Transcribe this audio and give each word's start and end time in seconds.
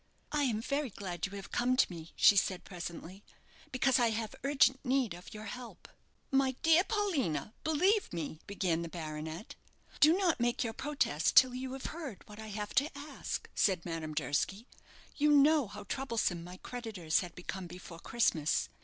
"I 0.31 0.45
am 0.45 0.61
very 0.63 0.89
glad 0.89 1.27
you 1.27 1.33
have 1.33 1.51
come 1.51 1.77
to 1.77 1.91
me," 1.93 2.11
she 2.15 2.35
said, 2.35 2.63
presently, 2.63 3.23
"because 3.71 3.99
I 3.99 4.09
have 4.09 4.33
urgent 4.43 4.83
need 4.83 5.13
of 5.13 5.31
your 5.31 5.45
help." 5.45 5.87
"My 6.31 6.55
dear 6.63 6.83
Paulina, 6.83 7.53
believe 7.63 8.11
me" 8.11 8.39
began 8.47 8.81
the 8.81 8.89
baronet 8.89 9.53
"Do 9.99 10.17
not 10.17 10.39
make 10.39 10.63
your 10.63 10.73
protest 10.73 11.35
till 11.35 11.53
you 11.53 11.73
have 11.73 11.85
heard 11.93 12.23
what 12.27 12.39
I 12.39 12.47
have 12.47 12.73
to 12.73 12.89
ask," 12.97 13.47
said 13.53 13.85
Madame 13.85 14.15
Durski. 14.15 14.65
"You 15.17 15.33
know 15.33 15.67
how 15.67 15.83
troublesome 15.83 16.43
my 16.43 16.57
creditors 16.63 17.19
had 17.19 17.35
become 17.35 17.67
before 17.67 17.99
Christmas. 17.99 18.69